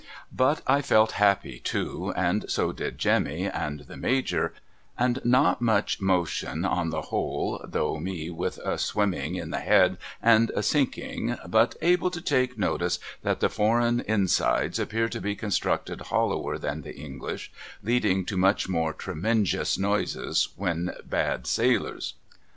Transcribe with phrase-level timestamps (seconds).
[0.35, 4.51] But I felt happy too and so did Jemmy and the Major
[4.97, 9.59] and not much motion on the whole, though me with a swim ming in the
[9.59, 15.21] head and a sinking but able to take notice that the foreign insides appear to
[15.21, 17.51] be constructed hoUower than the English,
[17.83, 22.15] leading to much more tremenjous noises when bad sailors.